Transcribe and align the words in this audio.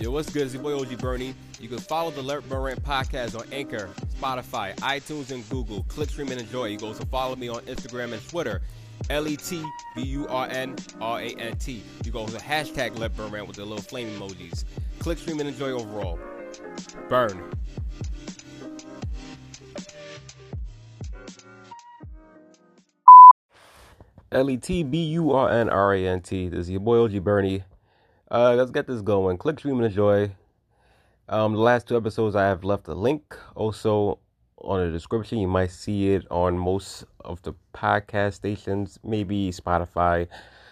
Yo, 0.00 0.10
what's 0.10 0.28
good? 0.28 0.42
It's 0.42 0.54
your 0.54 0.62
boy 0.62 0.76
OG 0.76 0.98
Bernie. 0.98 1.36
You 1.60 1.68
can 1.68 1.78
follow 1.78 2.10
the 2.10 2.20
Let 2.20 2.48
Burn 2.48 2.62
Rant 2.62 2.82
podcast 2.82 3.38
on 3.38 3.46
Anchor, 3.52 3.88
Spotify, 4.18 4.74
iTunes, 4.78 5.30
and 5.30 5.48
Google. 5.48 5.84
Click, 5.84 6.10
stream, 6.10 6.32
and 6.32 6.40
enjoy. 6.40 6.66
You 6.66 6.78
can 6.78 6.88
also 6.88 7.04
follow 7.04 7.36
me 7.36 7.48
on 7.48 7.60
Instagram 7.62 8.12
and 8.12 8.28
Twitter. 8.28 8.60
L 9.08 9.28
E 9.28 9.36
T 9.36 9.64
B 9.94 10.02
U 10.02 10.26
R 10.26 10.48
N 10.48 10.74
R 11.00 11.20
A 11.20 11.28
N 11.36 11.56
T. 11.58 11.84
You 12.04 12.10
go 12.10 12.26
to 12.26 12.36
hashtag 12.38 12.98
Let 12.98 13.16
Burn 13.16 13.30
Rant 13.30 13.46
with 13.46 13.56
the 13.56 13.64
little 13.64 13.84
flame 13.84 14.08
emojis. 14.18 14.64
Click, 14.98 15.16
stream, 15.16 15.38
and 15.38 15.48
enjoy 15.48 15.70
overall. 15.70 16.18
Burn. 17.08 17.52
L 24.32 24.50
E 24.50 24.56
T 24.56 24.82
B 24.82 25.04
U 25.04 25.30
R 25.30 25.50
N 25.50 25.68
R 25.68 25.94
A 25.94 26.08
N 26.08 26.20
T. 26.20 26.48
This 26.48 26.60
is 26.60 26.70
your 26.70 26.80
boy 26.80 27.04
OG 27.04 27.22
Bernie. 27.22 27.62
Uh, 28.30 28.54
let's 28.54 28.70
get 28.70 28.86
this 28.86 29.02
going. 29.02 29.36
Click, 29.36 29.58
stream, 29.58 29.76
and 29.76 29.86
enjoy. 29.86 30.30
Um, 31.28 31.52
the 31.54 31.60
last 31.60 31.86
two 31.86 31.96
episodes, 31.96 32.34
I 32.34 32.44
have 32.44 32.64
left 32.64 32.88
a 32.88 32.94
link 32.94 33.36
also 33.54 34.18
on 34.58 34.84
the 34.84 34.90
description. 34.90 35.38
You 35.38 35.48
might 35.48 35.70
see 35.70 36.12
it 36.12 36.26
on 36.30 36.56
most 36.56 37.04
of 37.20 37.42
the 37.42 37.52
podcast 37.74 38.34
stations, 38.34 38.98
maybe 39.04 39.50
Spotify. 39.50 40.28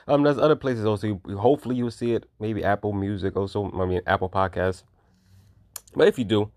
Um, 0.08 0.22
there's 0.22 0.38
other 0.38 0.56
places 0.56 0.86
also. 0.86 1.20
Hopefully, 1.36 1.76
you'll 1.76 1.90
see 1.90 2.12
it. 2.12 2.24
Maybe 2.40 2.64
Apple 2.64 2.92
Music 2.92 3.36
also. 3.36 3.70
I 3.72 3.86
mean, 3.86 4.00
Apple 4.06 4.30
Podcasts. 4.30 4.82
But 5.94 6.08
if 6.08 6.18
you 6.18 6.24
do, 6.24 6.50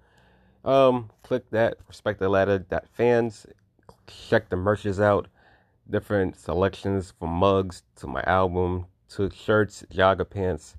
um, 0.63 1.09
click 1.23 1.49
that. 1.51 1.77
Respect 1.87 2.19
the 2.19 2.29
ladder. 2.29 2.65
That 2.69 2.87
fans. 2.89 3.45
Check 4.07 4.49
the 4.49 4.55
merches 4.55 4.99
out. 4.99 5.27
Different 5.89 6.39
selections 6.39 7.13
from 7.19 7.31
mugs 7.31 7.83
to 7.97 8.07
my 8.07 8.23
album 8.23 8.85
to 9.09 9.29
shirts, 9.29 9.83
jogger 9.93 10.27
pants. 10.27 10.75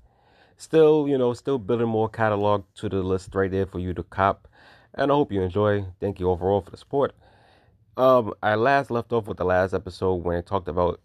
Still, 0.56 1.06
you 1.06 1.18
know, 1.18 1.32
still 1.34 1.58
building 1.58 1.88
more 1.88 2.08
catalog 2.08 2.64
to 2.76 2.88
the 2.88 3.02
list 3.02 3.34
right 3.34 3.50
there 3.50 3.66
for 3.66 3.78
you 3.78 3.92
to 3.94 4.02
cop. 4.02 4.48
And 4.94 5.10
I 5.10 5.14
hope 5.14 5.30
you 5.30 5.42
enjoy. 5.42 5.84
Thank 6.00 6.18
you 6.18 6.30
overall 6.30 6.62
for 6.62 6.70
the 6.70 6.76
support. 6.76 7.14
Um, 7.96 8.34
I 8.42 8.54
last 8.54 8.90
left 8.90 9.12
off 9.12 9.26
with 9.26 9.36
the 9.36 9.44
last 9.44 9.74
episode 9.74 10.16
when 10.24 10.36
I 10.36 10.40
talked 10.40 10.68
about 10.68 11.00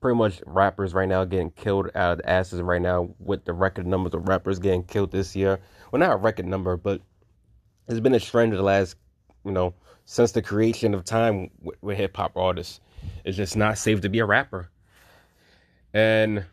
pretty 0.00 0.16
much 0.16 0.42
rappers 0.46 0.94
right 0.94 1.08
now 1.08 1.24
getting 1.24 1.50
killed 1.50 1.90
out 1.94 2.12
of 2.12 2.18
the 2.18 2.28
asses 2.28 2.60
right 2.60 2.82
now 2.82 3.08
with 3.18 3.44
the 3.44 3.52
record 3.52 3.86
numbers 3.86 4.14
of 4.14 4.28
rappers 4.28 4.58
getting 4.58 4.84
killed 4.84 5.10
this 5.10 5.34
year. 5.34 5.58
Well, 5.90 6.00
not 6.00 6.12
a 6.12 6.16
record 6.16 6.46
number, 6.46 6.76
but 6.76 7.00
it's 7.88 8.00
been 8.00 8.14
a 8.14 8.20
trend 8.20 8.52
of 8.52 8.58
the 8.58 8.64
last, 8.64 8.96
you 9.44 9.52
know, 9.52 9.74
since 10.04 10.32
the 10.32 10.42
creation 10.42 10.94
of 10.94 11.04
time 11.04 11.50
with, 11.60 11.76
with 11.82 11.96
hip 11.96 12.16
hop 12.16 12.36
artists. 12.36 12.80
It's 13.24 13.36
just 13.36 13.56
not 13.56 13.78
safe 13.78 14.00
to 14.02 14.08
be 14.08 14.18
a 14.18 14.26
rapper. 14.26 14.70
And 15.94 16.44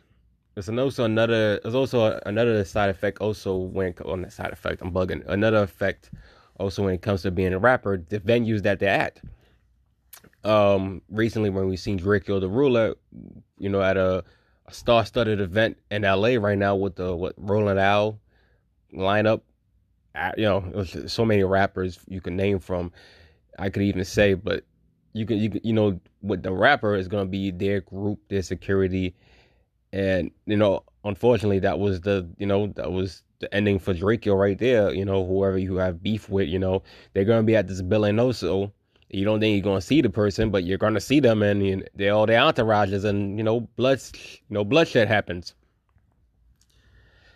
there's 0.56 0.70
also 0.70 1.04
another. 1.04 1.60
There's 1.64 1.76
also 1.76 2.20
another 2.26 2.64
side 2.64 2.90
effect. 2.90 3.20
Also, 3.20 3.56
when 3.58 3.96
on 4.06 4.22
that 4.22 4.34
side 4.34 4.52
effect, 4.52 4.82
I'm 4.82 4.92
bugging. 4.92 5.26
Another 5.28 5.64
effect. 5.64 6.12
Also, 6.60 6.84
when 6.84 6.94
it 6.94 7.02
comes 7.02 7.24
to 7.24 7.32
being 7.32 7.54
a 7.54 7.60
rapper, 7.60 7.98
the 7.98 8.20
venues 8.20 8.62
that 8.64 8.80
they're 8.80 8.90
at. 8.90 9.20
Um, 10.44 11.02
recently 11.10 11.50
when 11.50 11.68
we've 11.68 11.80
seen 11.80 11.98
Drakeo 11.98 12.40
the 12.40 12.50
Ruler, 12.50 12.96
you 13.58 13.70
know, 13.70 13.82
at 13.82 13.96
a, 13.96 14.24
a 14.68 14.74
star-studded 14.74 15.40
event 15.40 15.78
in 15.90 16.02
LA 16.02 16.36
right 16.36 16.58
now 16.58 16.76
with 16.76 16.98
the 16.98 17.16
what 17.16 17.34
Rolling 17.38 17.78
Loud 17.78 18.20
lineup. 18.94 19.42
You 20.38 20.44
know, 20.44 20.84
so 20.84 21.26
many 21.26 21.44
rappers 21.44 22.00
you 22.08 22.22
can 22.22 22.36
name 22.36 22.60
from. 22.60 22.92
I 23.58 23.70
could 23.70 23.84
even 23.84 24.06
say, 24.06 24.36
but 24.36 24.66
you 25.14 25.26
can 25.26 25.38
you 25.38 25.60
you 25.64 25.74
know 25.74 26.00
what 26.22 26.44
the 26.44 26.52
rapper 26.52 26.96
is 26.96 27.08
gonna 27.08 27.26
be 27.26 27.50
their 27.50 27.82
group, 27.82 28.20
their 28.30 28.44
security, 28.44 29.16
and 29.94 30.32
you 30.48 30.58
know, 30.58 30.84
unfortunately, 31.06 31.60
that 31.60 31.80
was 31.80 32.02
the 32.02 32.28
you 32.38 32.48
know 32.48 32.68
that 32.76 32.92
was 32.92 33.22
the 33.40 33.54
ending 33.54 33.78
for 33.78 33.94
Drake 33.94 34.26
right 34.26 34.58
there. 34.58 34.92
You 34.92 35.06
know, 35.06 35.26
whoever 35.26 35.58
you 35.58 35.76
have 35.76 36.02
beef 36.02 36.30
with, 36.30 36.50
you 36.50 36.60
know, 36.60 36.82
they're 37.14 37.26
gonna 37.26 37.44
be 37.44 37.56
at 37.56 37.68
this 37.68 37.82
Bill 37.82 38.04
and 38.04 38.20
Oso. 38.20 38.72
You 39.10 39.24
don't 39.24 39.40
think 39.40 39.54
you're 39.54 39.72
gonna 39.72 39.82
see 39.82 40.02
the 40.02 40.10
person, 40.10 40.50
but 40.50 40.64
you're 40.64 40.80
gonna 40.80 41.00
see 41.00 41.20
them, 41.20 41.44
and 41.44 41.66
you 41.66 41.76
know, 41.78 41.84
they're 41.94 42.14
all 42.14 42.26
their 42.26 42.40
entourages, 42.40 43.06
and 43.06 43.38
you 43.38 43.44
know, 43.44 43.62
blood, 43.76 44.02
you 44.14 44.54
know, 44.56 44.66
bloodshed 44.66 45.08
happens. 45.08 45.54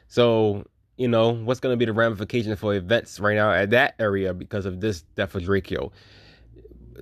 So 0.07 0.65
you 0.97 1.07
know, 1.07 1.33
what's 1.33 1.59
gonna 1.59 1.77
be 1.77 1.85
the 1.85 1.93
ramification 1.93 2.55
for 2.55 2.73
events 2.73 3.19
right 3.19 3.35
now 3.35 3.51
at 3.51 3.69
that 3.69 3.93
area 3.99 4.33
because 4.33 4.65
of 4.65 4.81
this 4.81 5.03
death 5.15 5.35
of 5.35 5.43
Drake 5.43 5.71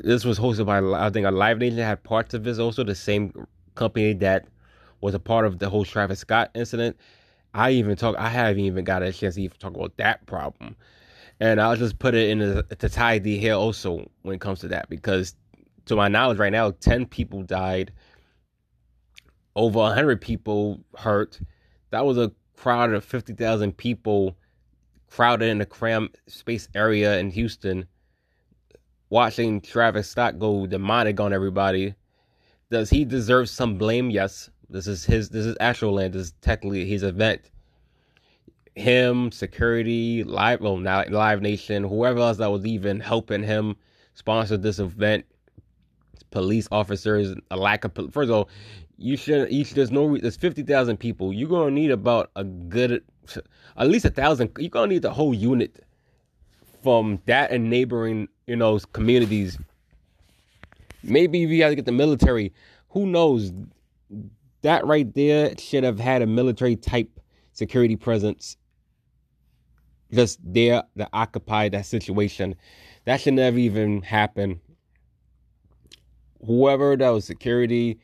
This 0.04 0.26
was 0.26 0.38
hosted 0.38 0.66
by 0.66 0.80
I 1.00 1.10
think 1.12 1.26
a 1.26 1.32
Live 1.32 1.60
Nation 1.60 1.78
had 1.78 2.04
parts 2.04 2.34
of 2.34 2.44
this 2.44 2.60
also 2.60 2.84
the 2.84 2.94
same 2.94 3.48
company 3.76 4.12
that 4.16 4.50
was 5.02 5.14
a 5.14 5.20
part 5.20 5.46
of 5.46 5.60
the 5.60 5.70
whole 5.70 5.86
Travis 5.86 6.20
Scott 6.20 6.52
incident. 6.56 6.98
I 7.54 7.72
even 7.72 7.96
talk. 7.96 8.16
I 8.18 8.30
haven't 8.30 8.64
even 8.64 8.84
got 8.84 9.04
a 9.04 9.14
chance 9.14 9.36
to 9.36 9.42
even 9.42 9.58
talk 9.58 9.76
about 9.76 9.96
that 9.98 10.26
problem, 10.26 10.76
and 11.40 11.62
I'll 11.62 11.76
just 11.78 12.00
put 12.00 12.14
it 12.14 12.30
in 12.30 12.42
a, 12.42 12.64
to 12.64 12.90
tie 12.90 13.20
the 13.20 13.38
hair 13.38 13.54
also 13.54 14.10
when 14.24 14.36
it 14.36 14.42
comes 14.42 14.60
to 14.60 14.68
that 14.70 14.90
because, 14.90 15.36
to 15.86 15.96
my 15.96 16.10
knowledge, 16.10 16.38
right 16.38 16.52
now, 16.52 16.72
ten 16.72 17.06
people 17.06 17.44
died, 17.44 17.94
over 19.56 19.80
hundred 19.94 20.20
people 20.20 20.82
hurt. 20.98 21.40
That 21.92 22.06
was 22.06 22.18
a 22.18 22.32
crowd 22.58 22.92
of 22.92 23.06
fifty 23.06 23.34
thousand 23.34 23.78
people 23.78 24.36
crowded 25.08 25.48
in 25.48 25.62
a 25.62 25.66
cram 25.66 26.10
space 26.28 26.68
area 26.76 27.18
in 27.20 27.30
Houston, 27.30 27.86
watching 29.10 29.62
Travis 29.62 30.10
Scott 30.10 30.40
go 30.40 30.66
demonic 30.66 31.22
on 31.22 31.32
everybody. 31.32 31.96
Does 32.70 32.90
he 32.90 33.06
deserve 33.06 33.48
some 33.48 33.78
blame? 33.78 34.10
Yes. 34.10 34.50
This 34.70 34.88
is 34.88 35.06
his. 35.06 35.30
This 35.30 35.46
is 35.46 35.56
actual 35.60 35.94
land. 35.94 36.14
This 36.14 36.28
is 36.28 36.34
technically 36.42 36.86
his 36.86 37.04
event. 37.04 37.50
Him, 38.76 39.32
security, 39.32 40.24
live. 40.24 40.62
Well, 40.62 40.78
now 40.78 41.04
Live 41.10 41.42
Nation, 41.42 41.84
whoever 41.84 42.20
else 42.20 42.38
that 42.38 42.52
was 42.52 42.66
even 42.66 43.00
helping 43.00 43.44
him 43.44 43.76
sponsor 44.16 44.58
this 44.58 44.80
event, 44.80 45.26
police 46.32 46.68
officers, 46.72 47.36
a 47.52 47.58
lack 47.58 47.86
of. 47.86 47.94
First 48.12 48.30
of 48.30 48.32
all, 48.32 48.50
you 48.98 49.16
should. 49.18 49.52
You 49.52 49.64
should 49.64 49.78
there's 49.78 49.92
no. 49.92 50.18
There's 50.18 50.36
fifty 50.36 50.64
thousand 50.64 50.98
people. 50.98 51.32
You're 51.32 51.50
gonna 51.50 51.72
need 51.72 51.92
about 51.92 52.32
a 52.36 52.44
good, 52.44 53.04
at 53.78 53.88
least 53.88 54.06
a 54.06 54.10
thousand. 54.10 54.52
You're 54.58 54.70
gonna 54.70 54.88
need 54.88 55.04
the 55.04 55.14
whole 55.14 55.34
unit 55.34 55.86
from 56.86 57.20
that 57.26 57.52
and 57.52 57.70
neighboring, 57.70 58.28
you 58.46 58.56
know, 58.56 58.78
communities. 58.94 59.58
Maybe 61.02 61.40
you 61.40 61.64
have 61.64 61.72
to 61.72 61.76
get 61.76 61.86
the 61.86 61.92
military, 61.92 62.54
who 62.90 63.08
knows? 63.08 63.52
That 64.66 64.84
right 64.88 65.14
there 65.14 65.54
should 65.60 65.84
have 65.84 66.00
had 66.00 66.24
a 66.24 66.26
military 66.26 66.76
type 66.76 67.20
security 67.54 67.96
presence 67.96 68.58
just 70.12 70.40
there 70.44 70.82
to 70.98 71.08
occupy 71.14 71.70
that 71.70 71.86
situation. 71.86 72.56
That 73.06 73.22
should 73.22 73.36
never 73.36 73.60
even 73.60 74.02
happen. 74.02 74.60
Whoever 76.44 76.98
that 76.98 77.10
was 77.10 77.26
security, 77.26 78.00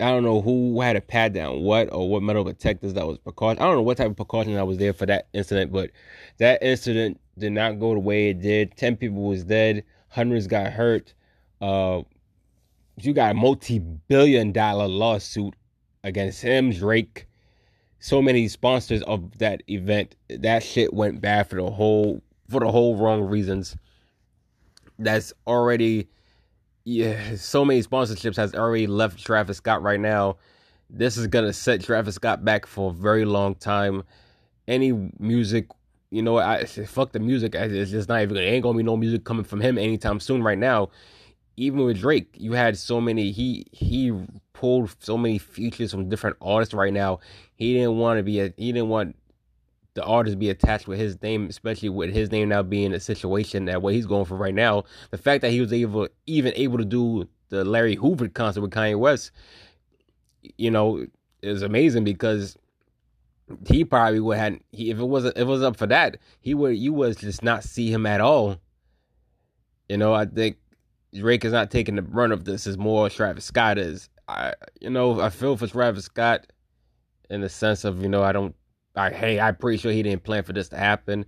I 0.00 0.10
don't 0.10 0.22
know 0.22 0.40
who 0.40 0.80
had 0.80 0.94
a 0.94 1.00
pat 1.00 1.32
down 1.32 1.62
what 1.62 1.92
or 1.92 2.08
what 2.08 2.22
metal 2.22 2.44
detectors 2.44 2.94
that 2.94 3.08
was 3.08 3.18
precaution. 3.18 3.60
I 3.60 3.66
don't 3.66 3.74
know 3.74 3.82
what 3.82 3.96
type 3.96 4.10
of 4.10 4.16
precaution 4.16 4.54
that 4.54 4.68
was 4.68 4.78
there 4.78 4.92
for 4.92 5.06
that 5.06 5.26
incident, 5.32 5.72
but 5.72 5.90
that 6.38 6.62
incident 6.62 7.20
did 7.38 7.52
not 7.52 7.80
go 7.80 7.92
the 7.92 7.98
way 7.98 8.28
it 8.30 8.40
did. 8.40 8.76
Ten 8.76 8.94
people 8.94 9.24
was 9.24 9.42
dead, 9.42 9.82
hundreds 10.10 10.46
got 10.46 10.72
hurt. 10.72 11.12
Uh, 11.60 12.02
you 13.00 13.12
got 13.12 13.32
a 13.32 13.34
multi-billion 13.34 14.52
dollar 14.52 14.86
lawsuit 14.86 15.54
against 16.04 16.42
him, 16.42 16.70
Drake, 16.70 17.26
so 17.98 18.22
many 18.22 18.46
sponsors 18.46 19.02
of 19.02 19.38
that 19.38 19.62
event. 19.68 20.14
That 20.28 20.62
shit 20.62 20.94
went 20.94 21.20
bad 21.20 21.48
for 21.50 21.56
the 21.56 21.70
whole 21.70 22.22
for 22.48 22.60
the 22.60 22.70
whole 22.70 22.96
wrong 22.96 23.22
reasons. 23.22 23.76
That's 24.98 25.32
already 25.46 26.08
yeah, 26.84 27.36
so 27.36 27.64
many 27.64 27.82
sponsorships 27.82 28.36
has 28.36 28.54
already 28.54 28.86
left 28.86 29.18
Travis 29.18 29.56
Scott 29.56 29.82
right 29.82 29.98
now. 29.98 30.36
This 30.90 31.16
is 31.16 31.26
gonna 31.26 31.52
set 31.52 31.82
Travis 31.82 32.16
Scott 32.16 32.44
back 32.44 32.66
for 32.66 32.90
a 32.90 32.92
very 32.92 33.24
long 33.24 33.54
time. 33.54 34.04
Any 34.68 34.92
music, 35.18 35.68
you 36.10 36.22
know, 36.22 36.36
I 36.38 36.64
fuck 36.66 37.12
the 37.12 37.20
music. 37.20 37.54
It's 37.54 37.90
just 37.90 38.08
not 38.08 38.20
even. 38.20 38.36
Ain't 38.36 38.62
gonna 38.62 38.76
be 38.76 38.84
no 38.84 38.96
music 38.96 39.24
coming 39.24 39.44
from 39.44 39.62
him 39.62 39.78
anytime 39.78 40.20
soon. 40.20 40.42
Right 40.42 40.58
now, 40.58 40.90
even 41.56 41.84
with 41.84 42.00
Drake, 42.00 42.28
you 42.34 42.52
had 42.52 42.76
so 42.76 43.00
many. 43.00 43.32
He 43.32 43.66
he 43.72 44.12
pulled 44.64 44.96
so 45.00 45.18
many 45.18 45.36
features 45.36 45.90
from 45.90 46.08
different 46.08 46.38
artists 46.40 46.72
right 46.72 46.94
now. 46.94 47.20
He 47.54 47.74
didn't 47.74 47.98
want 47.98 48.18
to 48.18 48.22
be 48.22 48.40
a, 48.40 48.44
he 48.56 48.72
didn't 48.72 48.88
want 48.88 49.14
the 49.92 50.02
artist 50.02 50.38
be 50.38 50.48
attached 50.48 50.88
with 50.88 50.98
his 50.98 51.20
name, 51.20 51.48
especially 51.50 51.90
with 51.90 52.14
his 52.14 52.32
name 52.32 52.48
now 52.48 52.62
being 52.62 52.94
a 52.94 52.98
situation 52.98 53.66
that 53.66 53.82
what 53.82 53.92
he's 53.92 54.06
going 54.06 54.24
for 54.24 54.38
right 54.38 54.54
now. 54.54 54.84
The 55.10 55.18
fact 55.18 55.42
that 55.42 55.50
he 55.50 55.60
was 55.60 55.70
able 55.70 56.08
even 56.26 56.54
able 56.56 56.78
to 56.78 56.84
do 56.86 57.28
the 57.50 57.62
Larry 57.62 57.96
Hoover 57.96 58.26
concert 58.28 58.62
with 58.62 58.70
Kanye 58.70 58.98
West, 58.98 59.32
you 60.56 60.70
know, 60.70 61.04
is 61.42 61.60
amazing 61.60 62.04
because 62.04 62.56
he 63.68 63.84
probably 63.84 64.20
would 64.20 64.38
have 64.38 64.58
he 64.72 64.90
if 64.90 64.98
it 64.98 65.04
wasn't 65.04 65.36
if 65.36 65.42
it 65.42 65.44
was 65.44 65.62
up 65.62 65.76
for 65.76 65.88
that, 65.88 66.16
he 66.40 66.54
would 66.54 66.78
you 66.78 66.94
would 66.94 67.18
just 67.18 67.42
not 67.42 67.64
see 67.64 67.92
him 67.92 68.06
at 68.06 68.22
all. 68.22 68.56
You 69.90 69.98
know, 69.98 70.14
I 70.14 70.24
think 70.24 70.56
Drake 71.12 71.44
is 71.44 71.52
not 71.52 71.70
taking 71.70 71.96
the 71.96 72.02
brunt 72.02 72.32
of 72.32 72.46
this 72.46 72.66
as 72.66 72.78
more 72.78 73.10
Travis 73.10 73.44
Scott 73.44 73.76
is. 73.76 74.08
I 74.28 74.54
you 74.80 74.90
know, 74.90 75.20
I 75.20 75.30
feel 75.30 75.56
for 75.56 75.66
Travis 75.66 76.06
Scott 76.06 76.46
in 77.30 77.40
the 77.40 77.48
sense 77.48 77.84
of, 77.84 78.02
you 78.02 78.08
know, 78.08 78.22
I 78.22 78.32
don't 78.32 78.54
like, 78.94 79.12
hey, 79.12 79.40
I'm 79.40 79.56
pretty 79.56 79.78
sure 79.78 79.92
he 79.92 80.02
didn't 80.02 80.24
plan 80.24 80.44
for 80.44 80.52
this 80.52 80.68
to 80.70 80.76
happen. 80.76 81.24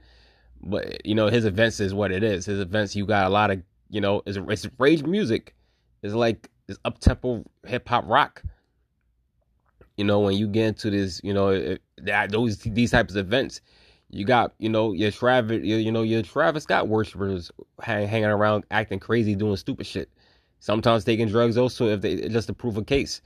But 0.63 1.05
you 1.07 1.15
know, 1.15 1.29
his 1.29 1.45
events 1.45 1.81
is 1.81 1.95
what 1.95 2.13
it 2.13 2.23
is. 2.23 2.47
His 2.47 2.61
events, 2.61 2.97
you 2.97 3.07
got 3.07 3.27
a 3.27 3.31
lot 3.31 3.51
of, 3.51 3.63
you 3.91 4.01
know, 4.01 4.23
it's, 4.27 4.39
it's 4.39 4.69
rage 4.79 5.03
music. 5.03 5.55
It's 6.03 6.15
like 6.15 6.51
it's 6.69 6.79
up 6.85 6.99
tempo 6.99 7.45
hip 7.67 7.89
hop 7.89 8.05
rock. 8.09 8.43
You 9.97 10.05
know, 10.05 10.21
when 10.21 10.37
you 10.37 10.47
get 10.47 10.67
into 10.67 10.91
this, 10.91 11.21
you 11.25 11.33
know, 11.33 11.77
that 11.99 12.31
those 12.31 12.59
these 12.59 12.91
types 12.91 13.15
of 13.15 13.19
events, 13.19 13.61
you 14.11 14.25
got, 14.25 14.53
you 14.59 14.69
know, 14.69 14.93
your 14.93 15.11
Travis, 15.11 15.65
you 15.65 15.91
know, 15.91 16.03
your 16.03 16.23
Travis 16.23 16.65
Scott 16.65 16.89
worshipers 16.89 17.51
hang, 17.81 18.07
hanging 18.07 18.29
around, 18.29 18.65
acting 18.71 19.01
crazy, 19.01 19.35
doing 19.35 19.57
stupid 19.57 19.87
shit. 19.87 20.11
Sometimes 20.61 21.05
taking 21.05 21.29
drugs 21.29 21.57
also 21.57 21.89
if 21.89 22.01
they 22.01 22.29
just 22.29 22.49
to 22.49 22.55
prove 22.55 22.77
a 22.77 22.85
case. 22.85 23.21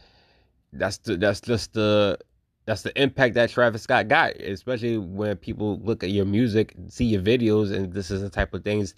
That's 0.73 0.99
the 0.99 1.17
that's 1.17 1.41
just 1.41 1.73
the 1.75 2.19
that's 2.67 2.83
the 2.83 3.01
impact 3.01 3.35
that 3.35 3.51
Travis 3.51 3.83
Scott 3.83 4.09
got, 4.09 4.37
especially 4.37 4.99
when 4.99 5.37
people 5.37 5.81
look 5.81 6.05
at 6.05 6.11
your 6.11 6.27
music, 6.27 6.75
see 6.89 7.07
your 7.07 7.23
videos, 7.23 7.75
and 7.75 7.93
this 7.93 8.11
is 8.11 8.21
the 8.21 8.31
type 8.31 8.55
of 8.55 8.63
things 8.63 8.95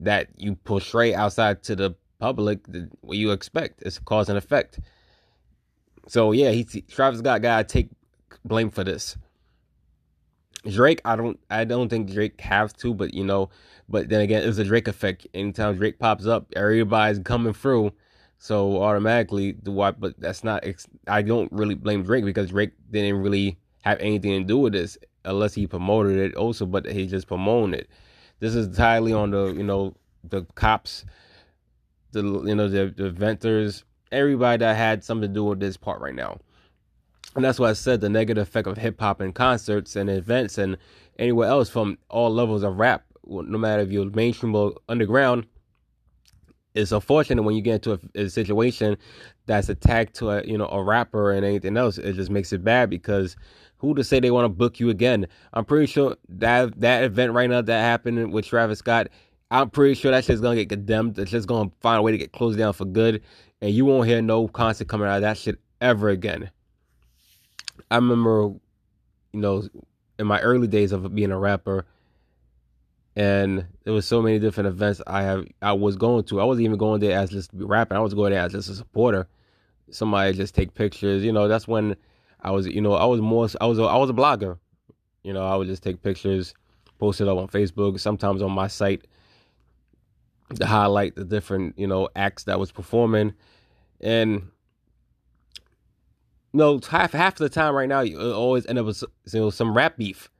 that 0.00 0.28
you 0.36 0.56
portray 0.56 1.14
outside 1.14 1.62
to 1.64 1.76
the 1.76 1.94
public. 2.18 2.60
What 3.00 3.16
you 3.16 3.30
expect 3.30 3.82
is 3.86 3.98
cause 3.98 4.28
and 4.28 4.36
effect. 4.36 4.80
So 6.08 6.32
yeah, 6.32 6.50
he 6.50 6.64
Travis 6.64 7.20
Scott 7.20 7.42
got 7.42 7.68
to 7.68 7.72
take 7.72 7.90
blame 8.44 8.70
for 8.70 8.84
this. 8.84 9.16
Drake, 10.68 11.00
I 11.04 11.16
don't, 11.16 11.38
I 11.50 11.64
don't 11.64 11.88
think 11.88 12.10
Drake 12.12 12.40
has 12.40 12.72
to, 12.74 12.94
but 12.94 13.14
you 13.14 13.24
know, 13.24 13.50
but 13.88 14.08
then 14.08 14.20
again, 14.20 14.48
it's 14.48 14.58
a 14.58 14.64
Drake 14.64 14.88
effect. 14.88 15.26
Anytime 15.34 15.76
Drake 15.76 15.98
pops 15.98 16.26
up, 16.26 16.46
everybody's 16.54 17.18
coming 17.18 17.52
through, 17.52 17.92
so 18.38 18.82
automatically 18.82 19.52
the 19.52 19.70
what? 19.70 20.00
But 20.00 20.18
that's 20.18 20.44
not. 20.44 20.64
I 21.06 21.22
don't 21.22 21.50
really 21.52 21.74
blame 21.74 22.02
Drake 22.04 22.24
because 22.24 22.50
Drake 22.50 22.72
didn't 22.90 23.20
really 23.22 23.58
have 23.82 23.98
anything 24.00 24.40
to 24.40 24.44
do 24.44 24.58
with 24.58 24.72
this, 24.72 24.96
unless 25.24 25.54
he 25.54 25.66
promoted 25.66 26.16
it 26.18 26.34
also, 26.36 26.66
but 26.66 26.86
he 26.86 27.06
just 27.06 27.26
promoted 27.26 27.80
it. 27.80 27.88
This 28.38 28.54
is 28.54 28.66
entirely 28.66 29.12
on 29.12 29.30
the, 29.30 29.46
you 29.52 29.62
know, 29.62 29.94
the 30.24 30.44
cops, 30.54 31.04
the 32.12 32.22
you 32.22 32.54
know 32.54 32.68
the 32.68 32.92
the 32.96 33.06
inventors, 33.06 33.84
everybody 34.10 34.58
that 34.58 34.76
had 34.76 35.02
something 35.04 35.28
to 35.28 35.34
do 35.34 35.44
with 35.44 35.60
this 35.60 35.76
part 35.76 36.00
right 36.00 36.14
now. 36.14 36.38
And 37.34 37.44
that's 37.44 37.58
why 37.58 37.70
I 37.70 37.72
said 37.72 38.00
the 38.00 38.08
negative 38.08 38.42
effect 38.42 38.66
of 38.66 38.76
hip 38.76 39.00
hop 39.00 39.20
and 39.20 39.34
concerts 39.34 39.96
and 39.96 40.10
events 40.10 40.58
and 40.58 40.76
anywhere 41.18 41.48
else 41.48 41.70
from 41.70 41.98
all 42.08 42.32
levels 42.32 42.62
of 42.62 42.78
rap, 42.78 43.04
no 43.26 43.58
matter 43.58 43.82
if 43.82 43.90
you're 43.90 44.10
mainstream 44.10 44.54
or 44.54 44.74
underground, 44.88 45.46
it's 46.74 46.92
unfortunate 46.92 47.42
when 47.42 47.54
you 47.54 47.62
get 47.62 47.74
into 47.74 47.92
a, 47.92 48.22
a, 48.22 48.30
situation 48.30 48.96
that's 49.46 49.68
attacked 49.68 50.14
to 50.14 50.30
a 50.30 50.44
you 50.44 50.56
know 50.56 50.68
a 50.68 50.82
rapper 50.82 51.32
and 51.32 51.44
anything 51.44 51.76
else. 51.76 51.98
It 51.98 52.14
just 52.14 52.30
makes 52.30 52.52
it 52.52 52.64
bad 52.64 52.90
because 52.90 53.36
who 53.78 53.94
to 53.94 54.04
say 54.04 54.20
they 54.20 54.30
want 54.30 54.44
to 54.44 54.48
book 54.48 54.80
you 54.80 54.90
again? 54.90 55.26
I'm 55.52 55.64
pretty 55.64 55.86
sure 55.86 56.16
that 56.28 56.80
that 56.80 57.04
event 57.04 57.32
right 57.32 57.50
now 57.50 57.60
that 57.60 57.80
happened 57.80 58.32
with 58.32 58.46
Travis 58.46 58.78
Scott. 58.78 59.08
I'm 59.50 59.68
pretty 59.68 59.94
sure 59.94 60.10
that 60.10 60.24
shit's 60.24 60.40
gonna 60.40 60.56
get 60.56 60.70
condemned. 60.70 61.18
It's 61.18 61.30
just 61.30 61.48
gonna 61.48 61.70
find 61.80 61.98
a 61.98 62.02
way 62.02 62.12
to 62.12 62.18
get 62.18 62.32
closed 62.32 62.58
down 62.58 62.72
for 62.72 62.86
good, 62.86 63.22
and 63.60 63.70
you 63.70 63.84
won't 63.84 64.08
hear 64.08 64.22
no 64.22 64.48
concert 64.48 64.88
coming 64.88 65.08
out 65.08 65.16
of 65.16 65.22
that 65.22 65.36
shit 65.36 65.58
ever 65.80 66.08
again. 66.08 66.50
I 67.90 67.96
remember, 67.96 68.54
you 69.32 69.40
know, 69.40 69.68
in 70.18 70.26
my 70.26 70.40
early 70.40 70.66
days 70.66 70.92
of 70.92 71.14
being 71.14 71.32
a 71.32 71.38
rapper, 71.38 71.86
and 73.14 73.66
there 73.84 73.92
was 73.92 74.06
so 74.06 74.22
many 74.22 74.38
different 74.38 74.68
events 74.68 75.02
I 75.06 75.22
have 75.22 75.44
I 75.60 75.72
was 75.72 75.96
going 75.96 76.24
to. 76.24 76.40
I 76.40 76.44
wasn't 76.44 76.64
even 76.64 76.78
going 76.78 77.00
there 77.00 77.18
as 77.18 77.30
just 77.30 77.50
rapping. 77.52 77.96
I 77.96 78.00
was 78.00 78.14
going 78.14 78.32
there 78.32 78.40
as 78.40 78.52
just 78.52 78.70
a 78.70 78.74
supporter. 78.74 79.28
Somebody 79.90 80.32
just 80.32 80.54
take 80.54 80.74
pictures. 80.74 81.22
You 81.22 81.32
know, 81.32 81.48
that's 81.48 81.68
when 81.68 81.96
I 82.40 82.50
was. 82.50 82.66
You 82.66 82.80
know, 82.80 82.94
I 82.94 83.04
was 83.04 83.20
more. 83.20 83.48
I 83.60 83.66
was. 83.66 83.78
A, 83.78 83.82
I 83.82 83.96
was 83.96 84.08
a 84.08 84.14
blogger. 84.14 84.58
You 85.22 85.32
know, 85.32 85.44
I 85.46 85.56
would 85.56 85.68
just 85.68 85.82
take 85.82 86.02
pictures, 86.02 86.54
post 86.98 87.20
it 87.20 87.28
up 87.28 87.36
on 87.36 87.48
Facebook. 87.48 88.00
Sometimes 88.00 88.40
on 88.40 88.52
my 88.52 88.68
site 88.68 89.06
to 90.54 90.66
highlight 90.66 91.14
the 91.14 91.24
different 91.24 91.78
you 91.78 91.86
know 91.86 92.08
acts 92.16 92.44
that 92.44 92.58
was 92.58 92.72
performing, 92.72 93.34
and 94.00 94.51
no, 96.52 96.80
half 96.88 97.12
half 97.12 97.36
the 97.36 97.48
time 97.48 97.74
right 97.74 97.88
now, 97.88 98.00
you 98.00 98.20
always 98.32 98.66
end 98.66 98.78
up 98.78 98.86
with 98.86 99.02
you 99.32 99.40
know 99.40 99.50
some 99.50 99.74
rap 99.74 99.96
beef, 99.96 100.30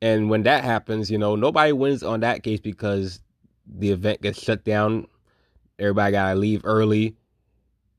and 0.00 0.30
when 0.30 0.44
that 0.44 0.64
happens, 0.64 1.10
you 1.10 1.18
know 1.18 1.34
nobody 1.34 1.72
wins 1.72 2.02
on 2.02 2.20
that 2.20 2.42
case 2.42 2.60
because 2.60 3.20
the 3.66 3.90
event 3.90 4.22
gets 4.22 4.40
shut 4.40 4.64
down. 4.64 5.06
Everybody 5.78 6.12
gotta 6.12 6.38
leave 6.38 6.60
early, 6.64 7.16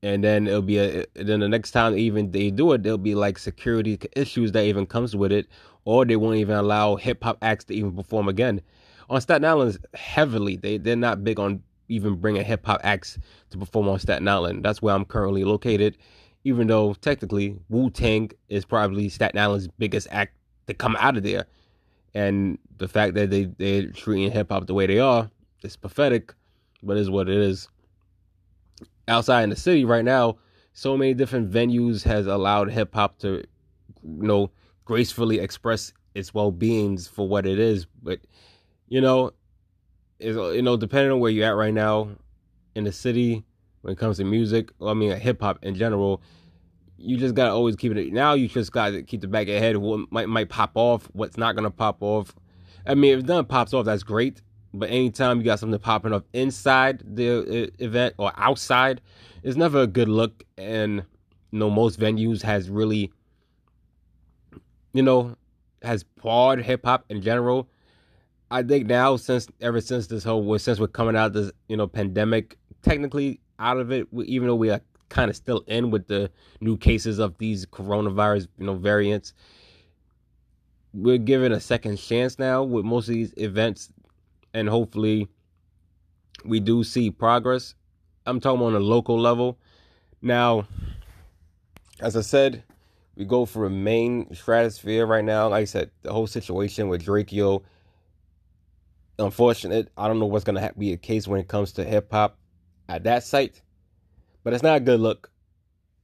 and 0.02 0.24
then 0.24 0.46
it'll 0.46 0.62
be 0.62 0.78
a. 0.78 1.04
Then 1.14 1.40
the 1.40 1.48
next 1.48 1.72
time 1.72 1.96
even 1.98 2.30
they 2.30 2.50
do 2.50 2.72
it, 2.72 2.82
there'll 2.82 2.98
be 2.98 3.14
like 3.14 3.38
security 3.38 3.98
issues 4.16 4.52
that 4.52 4.64
even 4.64 4.86
comes 4.86 5.14
with 5.14 5.32
it, 5.32 5.48
or 5.84 6.04
they 6.06 6.16
won't 6.16 6.36
even 6.36 6.56
allow 6.56 6.96
hip 6.96 7.22
hop 7.22 7.38
acts 7.42 7.64
to 7.66 7.74
even 7.74 7.94
perform 7.94 8.28
again. 8.28 8.62
On 9.10 9.20
Staten 9.20 9.44
Island, 9.44 9.78
heavily 9.94 10.56
they 10.56 10.78
they're 10.78 10.96
not 10.96 11.22
big 11.24 11.38
on 11.38 11.62
even 11.88 12.14
bringing 12.14 12.42
hip 12.42 12.64
hop 12.64 12.80
acts 12.82 13.18
to 13.50 13.58
perform 13.58 13.88
on 13.88 13.98
Staten 13.98 14.26
Island. 14.28 14.64
That's 14.64 14.80
where 14.80 14.94
I'm 14.94 15.04
currently 15.04 15.44
located 15.44 15.98
even 16.44 16.66
though 16.66 16.94
technically 16.94 17.56
Wu 17.68 17.90
Tang 17.90 18.30
is 18.48 18.64
probably 18.64 19.08
Staten 19.08 19.38
Island's 19.38 19.68
biggest 19.78 20.08
act 20.10 20.36
to 20.66 20.74
come 20.74 20.96
out 20.98 21.16
of 21.16 21.22
there. 21.22 21.46
And 22.14 22.58
the 22.78 22.88
fact 22.88 23.14
that 23.14 23.30
they, 23.30 23.44
they're 23.44 23.90
treating 23.90 24.30
hip 24.30 24.50
hop 24.50 24.66
the 24.66 24.74
way 24.74 24.86
they 24.86 24.98
are 24.98 25.30
is 25.62 25.76
pathetic, 25.76 26.34
but 26.82 26.96
is 26.96 27.10
what 27.10 27.28
it 27.28 27.36
is. 27.36 27.68
Outside 29.08 29.44
in 29.44 29.50
the 29.50 29.56
city 29.56 29.84
right 29.84 30.04
now, 30.04 30.36
so 30.74 30.96
many 30.96 31.14
different 31.14 31.50
venues 31.50 32.02
has 32.04 32.26
allowed 32.26 32.70
hip 32.70 32.94
hop 32.94 33.18
to, 33.18 33.44
you 34.02 34.22
know, 34.22 34.50
gracefully 34.84 35.38
express 35.38 35.92
its 36.14 36.34
well 36.34 36.50
beings 36.50 37.08
for 37.08 37.26
what 37.26 37.46
it 37.46 37.58
is. 37.58 37.86
But, 38.02 38.20
you 38.88 39.00
know, 39.00 39.32
is 40.18 40.36
you 40.36 40.62
know, 40.62 40.76
depending 40.76 41.12
on 41.12 41.20
where 41.20 41.30
you're 41.30 41.46
at 41.46 41.56
right 41.56 41.74
now 41.74 42.08
in 42.74 42.84
the 42.84 42.92
city, 42.92 43.44
when 43.82 43.92
it 43.92 43.98
comes 43.98 44.16
to 44.16 44.24
music. 44.24 44.70
I 44.80 44.94
mean, 44.94 45.14
hip 45.16 45.40
hop 45.40 45.58
in 45.62 45.74
general. 45.74 46.22
You 46.96 47.16
just 47.16 47.34
gotta 47.34 47.50
always 47.50 47.76
keep 47.76 47.92
it. 47.92 48.12
Now 48.12 48.34
you 48.34 48.48
just 48.48 48.72
gotta 48.72 49.02
keep 49.02 49.20
the 49.20 49.28
back 49.28 49.42
of 49.42 49.48
your 49.48 49.58
head. 49.58 49.76
What 49.76 50.10
might 50.10 50.28
might 50.28 50.48
pop 50.48 50.72
off? 50.74 51.08
What's 51.12 51.36
not 51.36 51.54
gonna 51.56 51.70
pop 51.70 51.98
off? 52.00 52.34
I 52.86 52.94
mean, 52.94 53.18
if 53.18 53.24
none 53.24 53.44
pops 53.44 53.74
off, 53.74 53.84
that's 53.84 54.02
great. 54.02 54.40
But 54.74 54.90
anytime 54.90 55.38
you 55.38 55.44
got 55.44 55.58
something 55.58 55.78
popping 55.78 56.12
up 56.12 56.26
inside 56.32 57.02
the 57.04 57.64
uh, 57.64 57.84
event 57.84 58.14
or 58.18 58.32
outside, 58.36 59.00
it's 59.42 59.56
never 59.56 59.82
a 59.82 59.86
good 59.86 60.08
look. 60.08 60.44
And 60.56 61.04
you 61.50 61.58
know, 61.58 61.68
most 61.68 62.00
venues 62.00 62.42
has 62.42 62.70
really, 62.70 63.12
you 64.94 65.02
know, 65.02 65.36
has 65.82 66.04
barred 66.04 66.62
hip 66.62 66.84
hop 66.84 67.04
in 67.08 67.20
general. 67.20 67.68
I 68.50 68.62
think 68.62 68.86
now 68.86 69.16
since 69.16 69.48
ever 69.60 69.80
since 69.80 70.06
this 70.06 70.24
whole 70.24 70.58
since 70.58 70.78
we're 70.78 70.86
coming 70.86 71.16
out 71.16 71.32
this 71.32 71.50
you 71.68 71.76
know 71.76 71.86
pandemic, 71.86 72.58
technically 72.82 73.40
out 73.62 73.78
of 73.78 73.92
it, 73.92 74.08
even 74.24 74.48
though 74.48 74.56
we 74.56 74.70
are 74.70 74.80
kind 75.08 75.30
of 75.30 75.36
still 75.36 75.62
in 75.66 75.90
with 75.90 76.08
the 76.08 76.30
new 76.60 76.76
cases 76.76 77.18
of 77.18 77.38
these 77.38 77.64
coronavirus, 77.66 78.48
you 78.58 78.66
know, 78.66 78.74
variants. 78.74 79.34
We're 80.92 81.18
given 81.18 81.52
a 81.52 81.60
second 81.60 81.96
chance 81.96 82.38
now 82.38 82.64
with 82.64 82.84
most 82.84 83.08
of 83.08 83.14
these 83.14 83.32
events, 83.36 83.90
and 84.52 84.68
hopefully, 84.68 85.28
we 86.44 86.60
do 86.60 86.82
see 86.82 87.10
progress. 87.10 87.74
I'm 88.26 88.40
talking 88.40 88.62
on 88.62 88.74
a 88.74 88.80
local 88.80 89.18
level. 89.18 89.58
Now, 90.20 90.66
as 92.00 92.16
I 92.16 92.20
said, 92.20 92.64
we 93.16 93.24
go 93.24 93.46
for 93.46 93.66
a 93.66 93.70
main 93.70 94.34
stratosphere 94.34 95.06
right 95.06 95.24
now. 95.24 95.48
Like 95.48 95.62
I 95.62 95.64
said, 95.66 95.90
the 96.02 96.12
whole 96.12 96.26
situation 96.26 96.88
with 96.88 97.04
Drake, 97.04 97.32
yo, 97.32 97.62
unfortunate. 99.18 99.88
I 99.96 100.08
don't 100.08 100.18
know 100.18 100.26
what's 100.26 100.44
gonna 100.44 100.72
be 100.76 100.92
a 100.92 100.96
case 100.96 101.28
when 101.28 101.40
it 101.40 101.48
comes 101.48 101.72
to 101.72 101.84
hip 101.84 102.10
hop 102.10 102.38
at 102.96 103.04
that 103.04 103.24
site. 103.24 103.60
But 104.44 104.52
it's 104.52 104.62
not 104.62 104.76
a 104.76 104.80
good 104.80 105.00
look, 105.00 105.30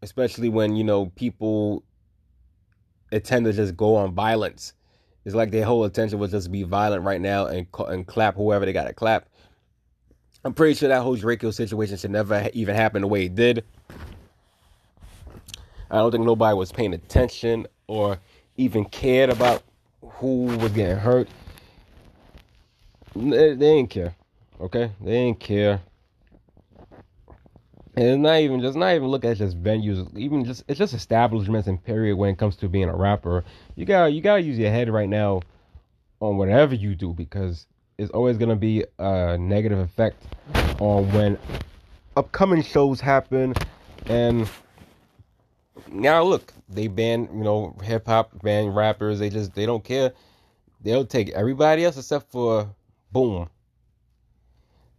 especially 0.03 0.49
when, 0.49 0.77
you 0.77 0.85
know, 0.85 1.07
people 1.07 1.83
it 3.11 3.25
tend 3.25 3.47
to 3.47 3.53
just 3.53 3.77
go 3.77 3.97
on 3.97 4.15
violence. 4.15 4.75
It's 5.25 5.35
like 5.35 5.51
their 5.51 5.65
whole 5.65 5.85
attention 5.85 6.19
was 6.19 6.31
just 6.31 6.53
be 6.53 6.63
violent 6.63 7.05
right 7.05 7.21
now 7.21 7.47
and 7.47 7.67
and 7.89 8.07
clap 8.07 8.37
whoever 8.37 8.65
they 8.65 8.73
got 8.73 8.85
to 8.87 8.93
clap. 8.93 9.29
I'm 10.45 10.55
pretty 10.55 10.75
sure 10.75 10.89
that 10.89 11.03
whole 11.03 11.17
Drakeo 11.17 11.53
situation 11.53 11.97
should 11.97 12.13
never 12.13 12.49
even 12.53 12.75
happen 12.75 13.03
the 13.03 13.09
way 13.09 13.27
it 13.27 13.35
did. 13.35 13.65
I 15.91 15.97
don't 15.97 16.11
think 16.11 16.25
nobody 16.25 16.55
was 16.55 16.71
paying 16.71 16.95
attention 16.95 17.67
or 17.87 18.19
even 18.57 18.85
cared 18.85 19.31
about 19.31 19.63
who 20.03 20.45
was 20.45 20.73
getting 20.73 20.97
hurt. 20.97 21.29
They, 23.17 23.55
they 23.55 23.57
didn't 23.57 23.91
care. 23.91 24.15
Okay? 24.61 24.93
They 25.01 25.11
didn't 25.11 25.41
care. 25.41 25.81
And 27.99 28.07
it's 28.07 28.19
not 28.21 28.39
even 28.39 28.61
just 28.61 28.79
not 28.79 28.95
even 28.95 29.09
look 29.09 29.25
at 29.25 29.39
just 29.39 29.61
venues, 29.61 30.17
even 30.17 30.45
just 30.45 30.63
it's 30.69 30.79
just 30.79 30.95
establishments 30.95 31.67
and 31.67 31.83
period 31.83 32.17
when 32.17 32.31
it 32.31 32.39
comes 32.39 32.55
to 32.59 32.69
being 32.69 32.89
a 32.89 32.95
rapper. 32.95 33.45
You 33.75 33.87
gotta 33.87 34.11
you 34.13 34.21
gotta 34.23 34.41
use 34.43 34.57
your 34.57 34.71
head 34.71 34.89
right 34.89 35.09
now 35.09 35.43
on 36.21 36.37
whatever 36.37 36.77
you 36.77 36.95
do 36.95 37.13
because 37.13 37.67
it's 37.99 38.13
always 38.13 38.39
gonna 38.39 38.55
be 38.55 38.85
a 39.01 39.37
negative 39.37 39.81
effect 39.81 40.23
on 40.81 41.11
when 41.13 41.37
upcoming 42.17 42.63
shows 42.63 43.01
happen 43.01 43.53
and 44.07 44.49
Now 45.91 46.23
look, 46.23 46.53
they 46.69 46.87
ban 46.89 47.29
you 47.33 47.45
know 47.45 47.77
hip 47.83 48.07
hop, 48.07 48.31
ban 48.43 48.69
rappers. 48.69 49.19
They 49.19 49.31
just 49.31 49.55
they 49.55 49.67
don't 49.67 49.85
care. 49.85 50.13
They'll 50.83 51.07
take 51.07 51.31
everybody 51.31 51.85
else 51.85 51.97
except 51.99 52.31
for 52.31 52.69
boom. 53.13 53.49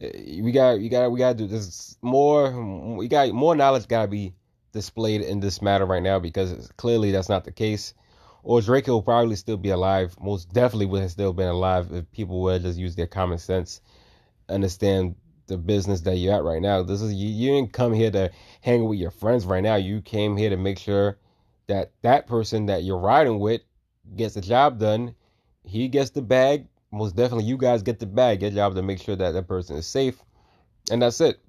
Eh, 0.01 0.41
we 0.41 0.51
got 0.51 0.79
you 0.79 0.89
got 0.89 1.12
we 1.12 1.20
got 1.20 1.38
to 1.38 1.44
do 1.44 1.48
this 1.48 1.98
more. 2.01 2.96
We 2.96 3.08
got 3.08 3.32
more 3.32 3.56
knowledge 3.56 3.88
got 3.88 4.03
to 4.03 4.08
be 4.08 4.34
displayed 4.72 5.22
in 5.22 5.39
this 5.39 5.62
matter 5.62 5.86
right 5.86 6.03
now 6.03 6.20
because 6.20 6.72
clearly 6.77 7.12
that's 7.12 7.29
not 7.29 7.44
the 7.44 7.51
case. 7.51 7.94
Or 8.44 8.62
Drake 8.62 8.88
will 8.88 9.01
probably 9.01 9.36
still 9.36 9.58
be 9.58 9.70
alive. 9.70 10.15
Most 10.20 10.53
definitely 10.53 10.86
would 10.88 11.01
have 11.01 11.12
still 11.12 11.34
been 11.34 11.50
alive 11.50 11.91
if 11.91 12.10
people 12.12 12.41
would 12.44 12.62
just 12.62 12.79
use 12.79 12.96
their 12.96 13.08
common 13.08 13.38
sense, 13.38 13.82
understand 14.48 15.15
the 15.48 15.58
business 15.58 16.01
that 16.01 16.15
you're 16.15 16.34
at 16.34 16.44
right 16.44 16.62
now. 16.62 16.82
This 16.84 17.01
is 17.01 17.13
you, 17.13 17.27
you 17.27 17.56
didn't 17.56 17.74
come 17.74 17.91
here 17.94 18.12
to 18.12 18.32
hang 18.62 18.86
with 18.86 19.00
your 19.00 19.12
friends 19.12 19.46
right 19.46 19.63
now. 19.63 19.75
You 19.75 20.01
came 20.01 20.38
here 20.38 20.50
to 20.51 20.58
make 20.58 20.79
sure 20.79 21.18
that 21.68 21.91
that 22.01 22.27
person 22.27 22.68
that 22.68 22.84
you're 22.84 22.98
riding 22.98 23.39
with 23.39 23.62
gets 24.15 24.36
the 24.36 24.41
job 24.41 24.79
done. 24.79 25.15
He 25.65 25.89
gets 25.89 26.12
the 26.12 26.22
bag. 26.22 26.68
Most 26.91 27.15
definitely, 27.15 27.46
you 27.46 27.58
guys 27.58 27.84
get 27.84 28.00
the 28.00 28.05
bag. 28.05 28.41
Your 28.41 28.51
job 28.51 28.75
to 28.75 28.81
make 28.81 29.01
sure 29.01 29.15
that 29.15 29.31
that 29.31 29.48
person 29.48 29.77
is 29.77 29.86
safe, 29.86 30.22
and 30.91 31.01
that's 31.01 31.22
it. 31.22 31.39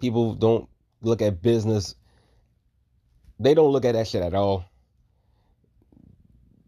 People 0.00 0.34
don't 0.34 0.68
look 1.00 1.22
at 1.22 1.42
business. 1.42 1.94
They 3.40 3.54
don't 3.54 3.72
look 3.72 3.84
at 3.84 3.92
that 3.92 4.06
shit 4.06 4.22
at 4.22 4.34
all. 4.34 4.64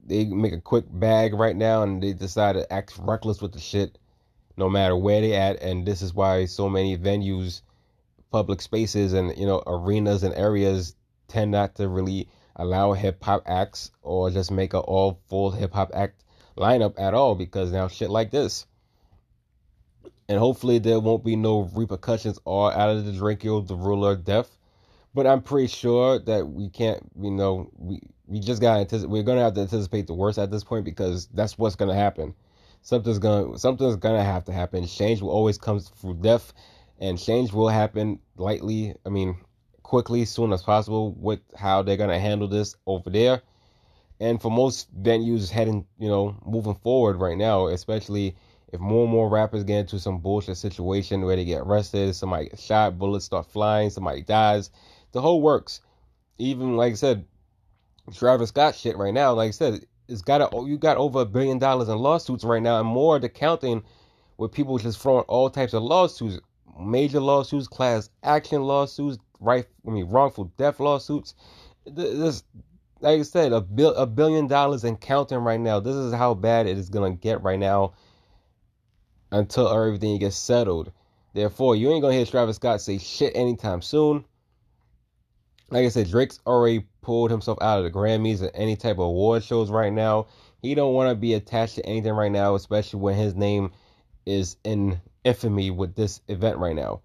They 0.07 0.25
make 0.25 0.52
a 0.52 0.61
quick 0.61 0.85
bag 0.88 1.35
right 1.35 1.55
now, 1.55 1.83
and 1.83 2.02
they 2.02 2.12
decide 2.12 2.55
to 2.55 2.73
act 2.73 2.99
reckless 2.99 3.43
with 3.43 3.52
the 3.52 3.61
shit 3.61 3.99
no 4.61 4.69
matter 4.69 4.95
where 4.95 5.23
they 5.23 5.33
at 5.33 5.62
and 5.62 5.87
this 5.87 6.02
is 6.02 6.12
why 6.12 6.45
so 6.45 6.69
many 6.69 6.97
venues 6.97 7.62
public 8.31 8.61
spaces 8.61 9.14
and 9.14 9.37
you 9.38 9.47
know 9.47 9.62
arenas 9.67 10.23
and 10.23 10.35
areas 10.35 10.95
tend 11.29 11.50
not 11.50 11.75
to 11.75 11.88
really 11.88 12.29
allow 12.57 12.93
hip 12.93 13.25
hop 13.25 13.43
acts 13.47 13.90
or 14.02 14.31
just 14.31 14.50
make 14.50 14.75
an 14.75 14.81
all 14.81 15.19
full 15.29 15.50
hip 15.50 15.73
hop 15.73 15.90
act 15.95 16.23
lineup 16.57 16.95
at 16.99 17.14
all 17.14 17.35
because 17.35 17.73
now 17.73 17.88
shit 17.88 18.11
like 18.11 18.30
this 18.30 18.66
and 20.28 20.38
hopefully 20.38 20.78
there 20.78 21.00
won't 21.00 21.25
be 21.25 21.37
no 21.37 21.71
repercussions 21.75 22.38
all 22.45 22.71
out 22.71 22.90
of 22.90 23.04
the 23.04 23.12
Drakeo 23.12 23.66
the 23.66 23.76
ruler 23.76 24.16
death 24.16 24.57
but 25.14 25.26
I'm 25.26 25.42
pretty 25.42 25.69
sure 25.69 26.19
that 26.21 26.47
we 26.49 26.69
can't 26.69 27.02
you 27.21 27.30
know 27.30 27.71
we 27.76 28.00
we 28.26 28.40
just 28.40 28.61
gotta 28.61 28.80
anticipate 28.80 29.11
we're 29.11 29.23
gonna 29.23 29.42
have 29.42 29.54
to 29.54 29.62
anticipate 29.62 30.07
the 30.07 30.14
worst 30.14 30.38
at 30.38 30.50
this 30.50 30.64
point 30.64 30.85
because 30.85 31.26
that's 31.28 31.59
what's 31.59 31.76
gonna 31.76 31.95
happen 31.95 32.35
something's 32.83 33.19
gonna 33.19 33.59
something's 33.59 33.97
gonna 33.97 34.25
have 34.25 34.45
to 34.47 34.52
happen. 34.52 34.87
Change 34.87 35.23
will 35.23 35.30
always 35.30 35.59
come 35.59 35.80
through 35.80 36.14
death, 36.14 36.52
and 36.99 37.19
change 37.19 37.52
will 37.52 37.69
happen 37.69 38.21
lightly. 38.37 38.95
I 39.04 39.09
mean, 39.09 39.37
quickly, 39.83 40.25
soon 40.25 40.52
as 40.52 40.62
possible. 40.62 41.12
With 41.12 41.40
how 41.57 41.83
they're 41.83 41.97
gonna 41.97 42.19
handle 42.19 42.49
this 42.49 42.76
over 42.87 43.11
there, 43.11 43.42
and 44.21 44.41
for 44.41 44.50
most 44.50 44.95
venues 45.03 45.50
heading, 45.50 45.87
you 45.99 46.09
know, 46.09 46.37
moving 46.45 46.75
forward 46.75 47.17
right 47.17 47.39
now, 47.39 47.69
especially 47.69 48.37
if 48.73 48.79
more 48.79 49.05
and 49.05 49.12
more 49.12 49.29
rappers 49.29 49.65
get 49.65 49.81
into 49.81 49.99
some 49.99 50.19
bullshit 50.19 50.59
situation 50.59 51.23
where 51.23 51.35
they 51.35 51.45
get 51.45 51.62
arrested, 51.62 52.15
somebody 52.15 52.50
gets 52.50 52.62
shot, 52.62 52.99
bullets 52.99 53.25
start 53.25 53.47
flying, 53.47 53.91
somebody 53.91 54.23
dies, 54.23 54.71
the 55.12 55.21
whole 55.21 55.41
works. 55.41 55.81
Even 56.39 56.77
like 56.77 56.93
I 56.93 56.97
said, 56.97 57.25
Travis 58.15 58.50
Scott 58.50 58.75
shit 58.75 58.97
right 58.97 59.15
now, 59.15 59.33
like 59.33 59.49
I 59.49 59.53
said, 59.53 59.87
it's 60.09 60.23
got 60.23 60.41
a, 60.41 60.49
oh, 60.53 60.67
you 60.67 60.77
got 60.77 60.99
over 60.99 61.21
a 61.21 61.27
billion 61.27 61.59
dollars 61.59 61.89
in 61.89 61.97
lawsuits 61.97 62.45
right 62.45 62.62
now, 62.62 62.79
and 62.79 62.89
more 62.89 63.19
to 63.19 63.29
counting 63.29 63.83
with 64.37 64.53
people 64.53 64.79
just 64.79 64.99
throwing 65.00 65.25
all 65.25 65.49
types 65.49 65.73
of 65.73 65.83
lawsuits, 65.83 66.41
major 66.79 67.21
lawsuits, 67.21 67.69
class 67.69 68.11
action 68.23 68.62
lawsuits, 68.62 69.19
right? 69.39 69.67
I 69.87 69.91
mean, 69.91 70.09
wrongful 70.09 70.53
death 70.57 70.81
lawsuits. 70.81 71.35
This, 71.87 72.43
like 73.00 73.21
I 73.21 73.23
said, 73.23 73.52
a 73.52 73.61
bill, 73.61 73.95
a 73.95 74.07
billion 74.07 74.47
dollars 74.47 74.85
and 74.85 75.00
counting 75.00 75.38
right 75.38 75.61
now. 75.61 75.80
This 75.80 75.97
is 75.97 76.12
how 76.12 76.35
bad 76.35 76.66
it 76.66 76.78
is 76.78 76.88
gonna 76.88 77.14
get 77.14 77.42
right 77.42 77.59
now 77.59 77.95
until 79.30 79.69
everything 79.69 80.19
gets 80.19 80.37
settled. 80.37 80.92
Therefore, 81.33 81.76
you 81.76 81.90
ain't 81.90 82.02
gonna 82.02 82.14
hear 82.14 82.26
Travis 82.26 82.57
Scott 82.57 82.80
say 82.80 82.99
shit 82.99 83.35
anytime 83.35 83.83
soon. 83.83 84.25
Like 85.71 85.87
I 85.87 85.88
said, 85.88 86.11
Drake's 86.11 86.40
already 86.47 86.87
pulled 87.00 87.30
himself 87.30 87.59
out 87.62 87.78
of 87.78 87.85
the 87.85 87.90
Grammys 87.90 88.42
or 88.42 88.50
any 88.54 88.76
type 88.76 88.97
of 88.97 89.07
award 89.07 89.45
shows 89.45 89.71
right 89.71 89.92
now. 89.92 90.26
He 90.61 90.75
don't 90.75 90.95
want 90.95 91.11
to 91.11 91.14
be 91.14 91.35
attached 91.35 91.76
to 91.76 91.87
anything 91.87 92.12
right 92.12 92.33
now, 92.33 92.57
especially 92.57 93.00
when 93.00 93.14
his 93.14 93.35
name 93.35 93.71
is 94.26 94.57
in 94.64 95.00
infamy 95.25 95.71
with 95.71 95.95
this 95.95 96.21
event 96.28 96.59
right 96.59 96.75
now. 96.75 97.00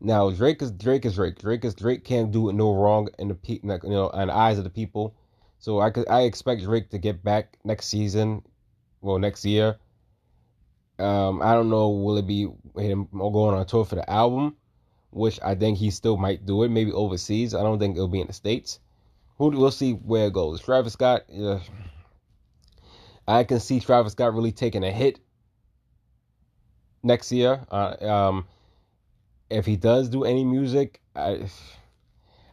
Now 0.00 0.30
Drake 0.30 0.60
is 0.62 0.70
Drake 0.70 1.04
is 1.04 1.14
Drake. 1.14 1.38
Drake 1.38 1.64
is 1.64 1.74
Drake 1.74 2.04
can't 2.04 2.30
do 2.30 2.52
no 2.52 2.74
wrong 2.74 3.08
in 3.18 3.28
the 3.28 3.34
pe- 3.34 3.60
you 3.62 3.78
know 3.84 4.10
in 4.10 4.28
the 4.28 4.34
eyes 4.34 4.58
of 4.58 4.64
the 4.64 4.70
people. 4.70 5.14
So 5.58 5.80
I 5.80 5.90
could 5.90 6.08
I 6.08 6.22
expect 6.22 6.62
Drake 6.62 6.90
to 6.90 6.98
get 6.98 7.24
back 7.24 7.58
next 7.64 7.86
season, 7.86 8.42
well 9.00 9.18
next 9.18 9.44
year. 9.44 9.76
Um, 10.98 11.42
I 11.42 11.52
don't 11.54 11.70
know 11.70 11.90
will 11.90 12.16
it 12.16 12.26
be 12.26 12.48
him 12.76 13.08
going 13.12 13.54
on 13.54 13.66
tour 13.66 13.84
for 13.84 13.96
the 13.96 14.10
album, 14.10 14.56
which 15.10 15.38
I 15.42 15.54
think 15.54 15.78
he 15.78 15.90
still 15.90 16.16
might 16.16 16.46
do 16.46 16.62
it 16.62 16.70
maybe 16.70 16.92
overseas. 16.92 17.54
I 17.54 17.62
don't 17.62 17.78
think 17.78 17.96
it'll 17.96 18.08
be 18.08 18.20
in 18.20 18.26
the 18.26 18.32
states. 18.32 18.80
Who 19.38 19.50
we'll 19.50 19.70
see 19.70 19.92
where 19.92 20.28
it 20.28 20.32
goes. 20.32 20.60
Travis 20.60 20.94
Scott, 20.94 21.24
uh, 21.30 21.58
I 23.28 23.44
can 23.44 23.60
see 23.60 23.80
Travis 23.80 24.12
Scott 24.12 24.32
really 24.32 24.52
taking 24.52 24.84
a 24.84 24.90
hit 24.90 25.20
next 27.02 27.30
year. 27.32 27.66
Uh, 27.70 27.96
um, 28.00 28.46
if 29.50 29.66
he 29.66 29.76
does 29.76 30.08
do 30.08 30.24
any 30.24 30.44
music, 30.44 31.00
I, 31.14 31.48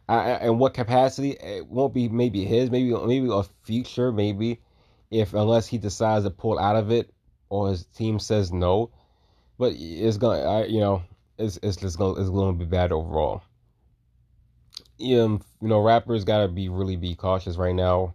I, 0.08 0.46
in 0.46 0.58
what 0.58 0.74
capacity? 0.74 1.32
It 1.32 1.68
won't 1.68 1.94
be 1.94 2.10
maybe 2.10 2.46
his, 2.46 2.70
maybe 2.70 2.94
maybe 2.94 3.30
a 3.32 3.44
future, 3.64 4.12
maybe 4.12 4.62
if 5.12 5.34
unless 5.34 5.68
he 5.68 5.78
decides 5.78 6.26
to 6.26 6.32
pull 6.32 6.60
out 6.60 6.76
of 6.76 6.92
it 6.92 7.14
or 7.50 7.70
his 7.70 7.86
team 7.86 8.20
says 8.20 8.52
no. 8.52 8.92
But 9.58 9.74
it's 9.76 10.18
gonna, 10.18 10.42
I, 10.42 10.66
you 10.66 10.80
know, 10.80 11.04
it's 11.38 11.60
it's 11.64 11.78
just 11.78 11.98
gonna 11.98 12.20
it's 12.20 12.30
gonna 12.30 12.54
be 12.54 12.66
bad 12.66 12.92
overall 12.92 13.44
um, 15.02 15.42
you 15.62 15.68
know, 15.68 15.82
rappers 15.82 16.24
gotta 16.24 16.48
be 16.48 16.70
really 16.70 16.96
be 16.96 17.16
cautious 17.16 17.58
right 17.58 17.76
now, 17.76 18.14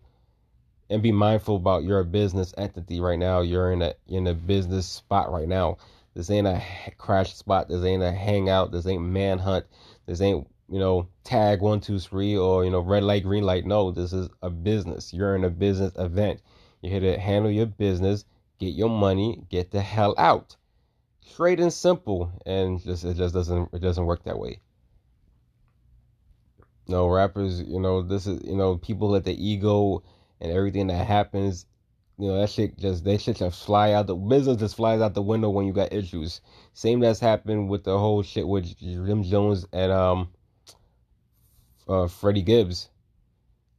and 0.91 1.03
be 1.03 1.13
mindful 1.13 1.57
about 1.57 1.85
your 1.85 2.03
business 2.05 2.55
entity 2.57 3.01
right 3.01 3.19
now. 3.19 3.41
You're 3.41 3.73
in 3.73 3.83
a 3.83 3.95
in 4.07 4.27
a 4.27 4.35
business 4.35 4.87
spot 4.87 5.31
right 5.31 5.49
now. 5.49 5.79
This 6.19 6.31
ain't 6.31 6.49
a 6.49 6.61
crash 6.97 7.37
spot. 7.37 7.69
This 7.69 7.85
ain't 7.85 8.03
a 8.03 8.11
hangout. 8.11 8.73
This 8.73 8.89
ain't 8.89 9.05
manhunt. 9.05 9.67
This 10.05 10.21
ain't 10.21 10.49
you 10.69 10.81
know 10.81 11.07
tag 11.23 11.61
one 11.61 11.79
two 11.79 12.01
three 12.01 12.37
or 12.37 12.65
you 12.65 12.73
know 12.73 12.81
red 12.81 13.05
light 13.05 13.23
green 13.23 13.45
light. 13.45 13.65
No, 13.65 13.93
this 13.93 14.13
is 14.13 14.29
a 14.43 14.51
business. 14.51 15.15
You're 15.15 15.37
in 15.37 15.45
a 15.45 15.49
business 15.49 15.93
event. 15.95 16.41
You're 16.83 16.99
here 16.99 17.13
to 17.13 17.21
handle 17.21 17.53
your 17.53 17.67
business, 17.67 18.25
get 18.59 18.75
your 18.75 18.91
money, 18.91 19.45
get 19.49 19.71
the 19.71 19.81
hell 19.81 20.17
out. 20.19 20.57
Straight 21.21 21.61
and 21.61 21.73
simple, 21.73 22.33
and 22.45 22.83
just 22.83 23.05
it 23.05 23.15
just 23.15 23.33
doesn't 23.33 23.73
it 23.73 23.81
doesn't 23.81 24.07
work 24.07 24.25
that 24.25 24.41
way. 24.41 24.59
No 26.89 27.07
rappers, 27.07 27.63
you 27.63 27.79
know, 27.79 28.03
this 28.03 28.27
is 28.27 28.43
you 28.43 28.57
know, 28.57 28.77
people 28.77 29.11
let 29.11 29.23
the 29.23 29.41
ego 29.41 30.03
and 30.41 30.51
everything 30.51 30.89
that 30.89 31.07
happens, 31.07 31.65
you 32.19 32.27
know, 32.27 32.41
that 32.41 32.51
shit 32.51 32.77
just 32.77 33.05
they 33.05 33.17
shit 33.17 33.37
just 33.37 33.65
fly 33.65 33.93
out 33.93 34.09
the 34.09 34.15
business 34.15 34.57
just 34.57 34.75
flies 34.75 35.01
out 35.01 35.15
the 35.15 35.23
window 35.23 35.51
when 35.51 35.67
you 35.67 35.73
got 35.73 35.93
issues. 35.93 36.41
Same 36.73 36.99
that's 36.99 37.21
happened 37.21 37.69
with 37.69 37.85
the 37.85 37.97
whole 37.97 38.23
shit 38.23 38.47
with 38.47 38.77
Jim 38.79 39.23
Jones 39.23 39.67
and 39.73 39.93
um 39.93 40.29
uh 41.87 42.09
Freddie 42.09 42.43
Gibbs. 42.43 42.91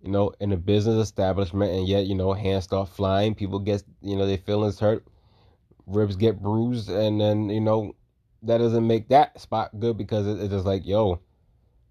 You 0.02 0.12
know, 0.12 0.32
in 0.40 0.54
a 0.54 0.58
business 0.58 1.04
establishment 1.04 1.74
and 1.74 1.86
yet, 1.86 2.06
you 2.06 2.16
know, 2.16 2.32
hands 2.32 2.64
start 2.64 2.88
flying, 2.88 3.36
people 3.36 3.60
get 3.60 3.84
you 4.02 4.16
know, 4.16 4.26
their 4.26 4.38
feelings 4.38 4.80
hurt, 4.80 5.06
ribs 5.86 6.16
get 6.16 6.42
bruised, 6.42 6.90
and 6.90 7.20
then, 7.20 7.50
you 7.50 7.60
know, 7.60 7.94
that 8.44 8.60
doesn't 8.60 8.88
make 8.88 9.10
that 9.10 9.42
spot 9.42 9.78
good 9.78 9.98
because 9.98 10.26
it's 10.26 10.54
just 10.54 10.66
like, 10.66 10.86
yo, 10.86 11.20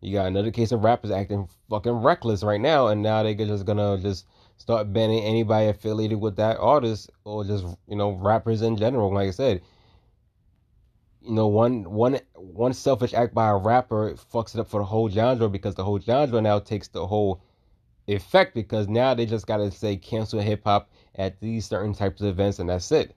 you 0.01 0.15
got 0.15 0.27
another 0.27 0.51
case 0.51 0.73
of 0.73 0.83
rappers 0.83 1.11
acting 1.11 1.51
fucking 1.69 1.93
reckless 1.93 2.43
right 2.43 2.61
now, 2.61 2.87
and 2.87 3.03
now 3.03 3.23
they're 3.23 3.35
just 3.35 3.67
gonna 3.67 3.99
just 3.99 4.27
start 4.59 4.93
banning 4.93 5.23
anybody 5.25 5.69
affiliated 5.69 6.21
with 6.21 6.37
that 6.37 6.59
artist 6.59 7.11
or 7.25 7.45
just 7.45 7.65
you 7.87 7.97
know 7.97 8.13
rappers 8.13 8.63
in 8.63 8.77
general. 8.77 9.13
Like 9.13 9.29
I 9.29 9.33
said, 9.33 9.63
you 11.23 11.33
know 11.33 11.47
one 11.47 11.85
one 11.91 12.21
one 12.35 12.73
selfish 12.73 13.15
act 13.15 13.35
by 13.35 13.49
a 13.49 13.57
rapper 13.57 14.15
fucks 14.33 14.55
it 14.55 14.61
up 14.61 14.69
for 14.69 14.81
the 14.81 14.87
whole 14.87 15.09
genre 15.09 15.49
because 15.49 15.75
the 15.75 15.85
whole 15.85 16.01
genre 16.01 16.41
now 16.41 16.59
takes 16.59 16.89
the 16.89 17.07
whole 17.07 17.41
effect 18.07 18.55
because 18.55 18.89
now 18.89 19.15
they 19.15 19.27
just 19.27 19.47
gotta 19.47 19.71
say 19.71 19.97
cancel 19.97 20.41
hip 20.41 20.63
hop 20.65 20.91
at 21.15 21.41
these 21.41 21.67
certain 21.67 21.95
types 21.95 22.21
of 22.21 22.29
events 22.29 22.59
and 22.59 22.69
that's 22.69 22.91
it. 22.93 23.15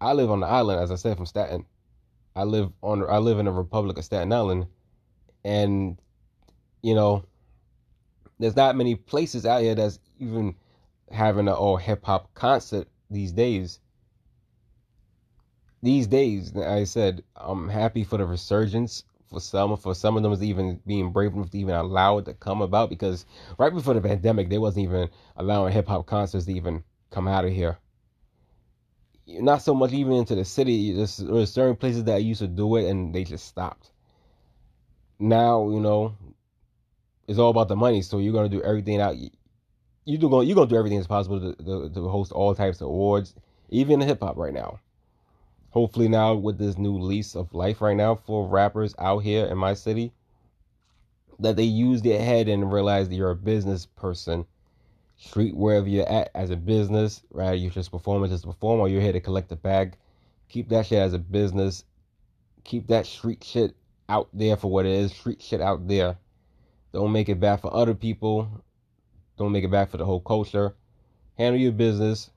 I 0.00 0.12
live 0.12 0.30
on 0.30 0.40
the 0.40 0.46
island, 0.46 0.80
as 0.80 0.90
I 0.90 0.94
said, 0.94 1.16
from 1.16 1.26
Staten. 1.26 1.64
I 2.36 2.44
live 2.44 2.70
on 2.82 3.02
I 3.08 3.18
live 3.18 3.38
in 3.38 3.46
the 3.46 3.52
Republic 3.52 3.98
of 3.98 4.04
Staten 4.04 4.32
Island, 4.32 4.66
and 5.44 5.98
you 6.82 6.94
know, 6.94 7.24
there's 8.38 8.54
not 8.54 8.76
many 8.76 8.94
places 8.94 9.44
out 9.44 9.62
here 9.62 9.74
that's 9.74 9.98
even 10.20 10.54
having 11.10 11.48
an 11.48 11.54
old 11.54 11.74
oh, 11.74 11.82
hip 11.82 12.04
hop 12.04 12.32
concert 12.34 12.88
these 13.10 13.32
days. 13.32 13.80
These 15.82 16.08
days, 16.08 16.56
I 16.56 16.84
said, 16.84 17.22
I'm 17.36 17.68
happy 17.68 18.04
for 18.04 18.18
the 18.18 18.26
resurgence 18.26 19.04
for 19.28 19.40
some. 19.40 19.76
For 19.76 19.94
some 19.94 20.16
of 20.16 20.22
them, 20.22 20.32
is 20.32 20.42
even 20.42 20.80
being 20.86 21.12
brave 21.12 21.34
enough 21.34 21.50
to 21.50 21.58
even 21.58 21.74
allow 21.74 22.18
it 22.18 22.24
to 22.24 22.34
come 22.34 22.62
about 22.62 22.90
because 22.90 23.24
right 23.58 23.72
before 23.72 23.94
the 23.94 24.00
pandemic, 24.00 24.48
they 24.48 24.58
wasn't 24.58 24.84
even 24.84 25.08
allowing 25.36 25.72
hip 25.72 25.86
hop 25.86 26.06
concerts 26.06 26.46
to 26.46 26.52
even 26.52 26.82
come 27.10 27.28
out 27.28 27.44
of 27.44 27.52
here. 27.52 27.78
Not 29.26 29.62
so 29.62 29.74
much 29.74 29.92
even 29.92 30.14
into 30.14 30.34
the 30.34 30.44
city. 30.44 30.92
There's 30.92 31.52
certain 31.52 31.76
places 31.76 32.04
that 32.04 32.24
used 32.24 32.40
to 32.40 32.48
do 32.48 32.76
it 32.76 32.88
and 32.88 33.14
they 33.14 33.24
just 33.24 33.46
stopped. 33.46 33.90
Now 35.18 35.68
you 35.68 35.80
know 35.80 36.14
it's 37.28 37.38
all 37.38 37.50
about 37.50 37.68
the 37.68 37.76
money, 37.76 38.00
so 38.00 38.18
you're 38.18 38.32
gonna 38.32 38.48
do 38.48 38.62
everything 38.62 39.00
out. 39.00 39.14
You 40.08 40.16
do 40.16 40.30
going 40.30 40.48
you're 40.48 40.54
gonna 40.54 40.70
do 40.70 40.76
everything 40.76 40.98
as 40.98 41.06
possible 41.06 41.38
to, 41.38 41.64
to, 41.64 41.90
to 41.90 42.08
host 42.08 42.32
all 42.32 42.54
types 42.54 42.80
of 42.80 42.86
awards, 42.86 43.34
even 43.68 44.00
hip 44.00 44.20
hop 44.22 44.38
right 44.38 44.54
now. 44.54 44.80
Hopefully 45.68 46.08
now 46.08 46.32
with 46.32 46.56
this 46.56 46.78
new 46.78 46.98
lease 46.98 47.36
of 47.36 47.52
life 47.52 47.82
right 47.82 47.94
now 47.94 48.14
for 48.14 48.48
rappers 48.48 48.94
out 48.98 49.18
here 49.18 49.44
in 49.44 49.58
my 49.58 49.74
city 49.74 50.10
that 51.40 51.56
they 51.56 51.64
use 51.64 52.00
their 52.00 52.22
head 52.22 52.48
and 52.48 52.72
realize 52.72 53.10
that 53.10 53.16
you're 53.16 53.32
a 53.32 53.36
business 53.36 53.84
person. 53.84 54.46
Street 55.18 55.54
wherever 55.54 55.86
you're 55.86 56.08
at 56.08 56.30
as 56.34 56.48
a 56.48 56.56
business 56.56 57.20
right 57.30 57.58
you're 57.58 57.70
just 57.70 57.90
performing 57.90 58.30
just 58.30 58.46
perform 58.46 58.80
or 58.80 58.88
you're 58.88 59.02
here 59.02 59.12
to 59.12 59.20
collect 59.20 59.50
the 59.50 59.56
bag. 59.56 59.94
Keep 60.48 60.70
that 60.70 60.86
shit 60.86 61.00
as 61.00 61.12
a 61.12 61.18
business. 61.18 61.84
Keep 62.64 62.86
that 62.86 63.04
street 63.04 63.44
shit 63.44 63.76
out 64.08 64.30
there 64.32 64.56
for 64.56 64.70
what 64.70 64.86
it 64.86 64.92
is. 64.92 65.12
Street 65.12 65.42
shit 65.42 65.60
out 65.60 65.86
there. 65.86 66.16
Don't 66.94 67.12
make 67.12 67.28
it 67.28 67.40
bad 67.40 67.60
for 67.60 67.74
other 67.74 67.92
people 67.92 68.64
don't 69.38 69.52
make 69.52 69.64
it 69.64 69.70
back 69.70 69.90
for 69.90 69.96
the 69.96 70.04
whole 70.04 70.20
culture 70.20 70.74
handle 71.36 71.60
your 71.60 71.72
business 71.72 72.30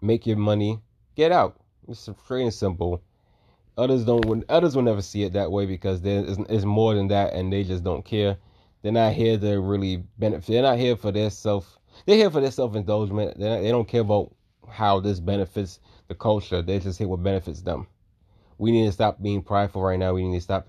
make 0.00 0.26
your 0.26 0.36
money 0.36 0.78
get 1.16 1.32
out 1.32 1.58
it's 1.88 2.08
pretty 2.26 2.50
simple. 2.50 3.02
Others 3.76 4.04
don't. 4.04 4.44
Others 4.48 4.76
will 4.76 4.82
never 4.82 5.02
see 5.02 5.24
it 5.24 5.32
that 5.32 5.50
way 5.50 5.66
because 5.66 6.00
there 6.00 6.24
is, 6.24 6.64
more 6.64 6.94
than 6.94 7.08
that, 7.08 7.32
and 7.34 7.52
they 7.52 7.64
just 7.64 7.84
don't 7.84 8.04
care. 8.04 8.36
They're 8.82 8.92
not 8.92 9.14
here 9.14 9.38
to 9.38 9.60
really 9.60 10.04
benefit. 10.18 10.52
They're 10.52 10.62
not 10.62 10.78
here 10.78 10.96
for 10.96 11.10
their 11.10 11.30
self. 11.30 11.78
They're 12.06 12.16
here 12.16 12.30
for 12.30 12.40
their 12.40 12.50
self 12.50 12.74
indulgence. 12.76 13.34
They 13.36 13.70
don't 13.70 13.88
care 13.88 14.02
about 14.02 14.34
how 14.68 15.00
this 15.00 15.20
benefits 15.20 15.80
the 16.08 16.14
culture. 16.14 16.62
They 16.62 16.78
just 16.78 16.98
here 16.98 17.08
what 17.08 17.22
benefits 17.22 17.62
them. 17.62 17.86
We 18.58 18.70
need 18.70 18.86
to 18.86 18.92
stop 18.92 19.20
being 19.20 19.42
prideful 19.42 19.82
right 19.82 19.98
now. 19.98 20.14
We 20.14 20.26
need 20.26 20.38
to 20.38 20.42
stop 20.42 20.68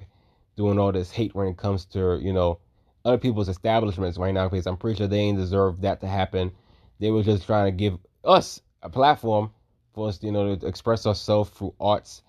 doing 0.58 0.80
all 0.80 0.92
this 0.92 1.12
hate 1.12 1.36
when 1.36 1.48
it 1.48 1.58
comes 1.58 1.86
to 1.86 2.20
you 2.22 2.34
know 2.34 2.60
other 3.06 3.20
people's 3.20 3.48
establishments 3.48 4.18
right 4.18 4.34
now 4.34 4.50
because 4.50 4.66
I'm 4.66 4.78
pretty 4.78 4.98
sure 4.98 5.08
they 5.08 5.20
ain't 5.20 5.38
deserve 5.38 5.82
that 5.82 6.02
to 6.02 6.08
happen. 6.08 6.52
They 7.00 7.12
were 7.12 7.24
just 7.24 7.46
trying 7.46 7.66
to 7.66 7.72
give 7.72 8.00
us 8.24 8.62
a 8.82 8.90
platform 8.90 9.52
for 9.94 10.10
us, 10.10 10.22
you 10.24 10.32
know, 10.32 10.56
to 10.56 10.68
express 10.68 11.06
ourselves 11.06 11.52
through 11.52 11.76
arts, 11.80 12.24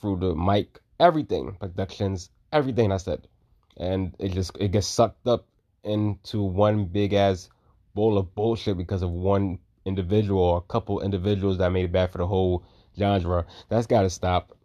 through 0.00 0.16
the 0.16 0.34
mic, 0.34 0.80
everything, 0.98 1.56
productions, 1.58 2.30
everything 2.52 2.90
I 2.90 2.96
said. 2.96 3.28
And 3.76 4.14
it 4.18 4.30
just 4.30 4.56
it 4.58 4.72
gets 4.72 4.88
sucked 4.88 5.26
up 5.26 5.46
into 5.84 6.42
one 6.42 6.84
big 6.86 7.12
ass 7.12 7.48
bowl 7.94 8.18
of 8.18 8.34
bullshit 8.34 8.76
because 8.76 9.02
of 9.02 9.10
one 9.10 9.58
individual 9.84 10.42
or 10.42 10.58
a 10.58 10.72
couple 10.72 11.00
individuals 11.00 11.58
that 11.58 11.70
made 11.70 11.86
it 11.86 11.92
bad 11.92 12.10
for 12.10 12.18
the 12.18 12.26
whole 12.26 12.64
genre. 12.98 13.46
That's 13.68 13.86
gotta 13.86 14.10
stop. 14.10 14.56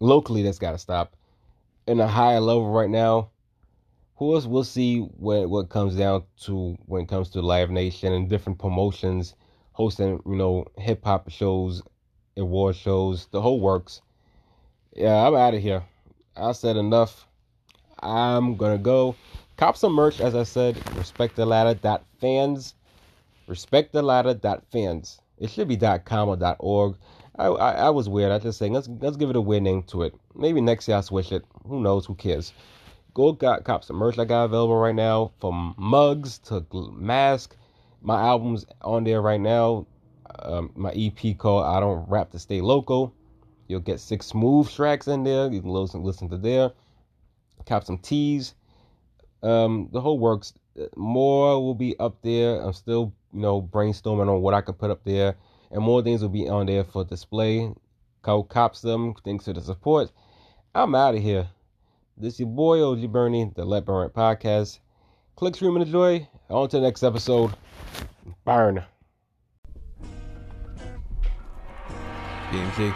Locally 0.00 0.42
that's 0.42 0.58
gotta 0.58 0.78
stop. 0.78 1.14
In 1.86 2.00
a 2.00 2.06
higher 2.06 2.40
level 2.40 2.70
right 2.70 2.90
now, 2.90 3.30
who 4.16 4.34
else 4.34 4.46
we'll 4.46 4.64
see 4.64 5.00
when 5.00 5.50
what 5.50 5.68
comes 5.68 5.96
down 5.96 6.24
to 6.42 6.76
when 6.86 7.02
it 7.02 7.08
comes 7.08 7.30
to 7.30 7.42
Live 7.42 7.70
Nation 7.70 8.12
and 8.12 8.28
different 8.28 8.58
promotions 8.58 9.34
hosting, 9.72 10.20
you 10.26 10.36
know, 10.36 10.66
hip 10.78 11.04
hop 11.04 11.30
shows, 11.30 11.82
award 12.36 12.76
shows, 12.76 13.26
the 13.32 13.40
whole 13.40 13.60
works. 13.60 14.02
Yeah, 14.94 15.26
I'm 15.26 15.34
out 15.34 15.54
of 15.54 15.62
here. 15.62 15.82
I 16.36 16.52
said 16.52 16.76
enough. 16.76 17.26
I'm 18.00 18.56
gonna 18.56 18.78
go 18.78 19.16
cop 19.56 19.76
some 19.76 19.92
merch, 19.92 20.20
as 20.20 20.34
I 20.34 20.42
said. 20.42 20.76
Respect 20.96 21.36
the 21.36 21.46
ladder 21.46 21.74
dot 21.74 22.04
fans. 22.20 22.74
Respect 23.46 23.92
the 23.92 24.02
ladder 24.02 24.34
dot 24.34 24.64
fans. 24.70 25.20
It 25.38 25.50
should 25.50 25.68
be 25.68 25.76
dot 25.76 26.04
com 26.04 26.28
or 26.28 26.36
dot 26.36 26.56
org. 26.58 26.96
I, 27.36 27.46
I, 27.46 27.72
I 27.72 27.90
was 27.90 28.08
weird. 28.08 28.30
I 28.30 28.38
just 28.38 28.58
saying 28.58 28.74
let's 28.74 28.88
let's 29.00 29.16
give 29.16 29.30
it 29.30 29.36
a 29.36 29.40
weird 29.40 29.62
name 29.62 29.82
to 29.84 30.02
it. 30.02 30.14
Maybe 30.34 30.60
next 30.60 30.86
year 30.86 30.96
I'll 30.96 31.02
switch 31.02 31.32
it. 31.32 31.44
Who 31.66 31.80
knows? 31.80 32.04
Who 32.06 32.14
cares? 32.14 32.52
Go 33.14 33.32
got 33.32 33.64
cop 33.64 33.84
some 33.84 33.96
merch 33.96 34.18
I 34.18 34.24
got 34.24 34.44
available 34.44 34.76
right 34.76 34.94
now, 34.94 35.32
from 35.38 35.74
mugs 35.76 36.38
to 36.38 36.64
mask 36.92 37.56
my 38.00 38.20
albums 38.20 38.64
on 38.80 39.04
there 39.04 39.20
right 39.20 39.40
now. 39.40 39.86
Um, 40.38 40.72
my 40.74 40.92
EP 40.92 41.36
called 41.36 41.64
"I 41.64 41.78
Don't 41.80 42.08
Rap 42.08 42.30
to 42.30 42.38
Stay 42.38 42.60
Local." 42.62 43.14
You'll 43.68 43.80
get 43.80 44.00
six 44.00 44.26
smooth 44.26 44.70
tracks 44.70 45.08
in 45.08 45.24
there. 45.24 45.52
You 45.52 45.60
can 45.60 45.70
listen 45.70 46.02
listen 46.02 46.30
to 46.30 46.38
there. 46.38 46.72
Cop 47.66 47.84
some 47.84 47.98
teas. 47.98 48.54
Um, 49.42 49.88
the 49.92 50.00
whole 50.00 50.18
works. 50.18 50.54
More 50.96 51.62
will 51.62 51.74
be 51.74 51.98
up 51.98 52.22
there. 52.22 52.62
I'm 52.62 52.72
still, 52.72 53.12
you 53.34 53.40
know, 53.40 53.60
brainstorming 53.60 54.28
on 54.28 54.40
what 54.40 54.54
I 54.54 54.62
can 54.62 54.74
put 54.74 54.90
up 54.90 55.04
there, 55.04 55.36
and 55.70 55.82
more 55.82 56.02
things 56.02 56.22
will 56.22 56.30
be 56.30 56.48
on 56.48 56.66
there 56.66 56.84
for 56.84 57.04
display. 57.04 57.72
Co 58.22 58.42
cops 58.42 58.80
them. 58.80 59.14
Thanks 59.22 59.44
for 59.44 59.52
the 59.52 59.60
support. 59.60 60.10
I'm 60.74 60.94
out 60.94 61.14
of 61.14 61.22
here. 61.22 61.48
This 62.16 62.34
is 62.34 62.40
your 62.40 62.48
boy 62.48 62.82
OG 62.84 63.10
Bernie, 63.10 63.50
the 63.54 63.64
Let 63.64 63.84
Burn 63.84 64.08
Podcast. 64.10 64.78
Click, 65.36 65.54
stream, 65.56 65.76
and 65.76 65.84
enjoy. 65.84 66.28
On 66.50 66.68
to 66.68 66.76
the 66.76 66.82
next 66.82 67.02
episode. 67.02 67.52
Burn. 68.44 68.84
BMG. 72.50 72.94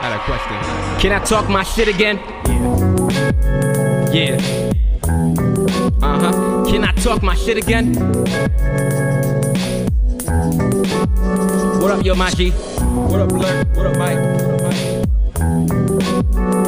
I 0.00 0.02
had 0.02 0.12
a 0.12 0.18
question. 0.24 1.00
Can 1.00 1.12
I 1.12 1.24
talk 1.24 1.48
my 1.48 1.64
shit 1.64 1.88
again? 1.88 2.18
Yeah. 4.14 4.38
Yeah. 4.38 4.70
Uh 6.00 6.20
huh. 6.20 6.64
Can 6.70 6.84
I 6.84 6.92
talk 6.92 7.22
my 7.22 7.34
shit 7.34 7.56
again? 7.56 7.94
What 11.80 11.90
up, 11.90 12.04
yo, 12.04 12.14
Maji? 12.14 12.52
What 13.10 13.20
up, 13.20 13.28
Blur? 13.30 13.64
What 13.74 13.86
up, 13.86 13.96
Mike? 13.98 14.18
What 14.60 16.54
up, 16.54 16.67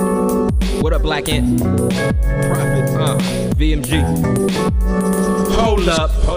Black 0.81 1.29
Ant? 1.29 1.61
Prophet. 1.61 2.89
Uh, 2.97 3.19
VMG. 3.55 4.01
Hold 5.55 5.89
up. 5.89 6.11
Hold 6.11 6.29
up. 6.29 6.31